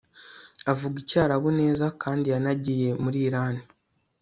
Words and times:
Avuga 0.71 0.95
Icyarabu 1.03 1.49
neza 1.61 1.85
kandi 2.01 2.25
yanagiye 2.33 2.87
muri 3.03 3.17
Irani 3.27 3.63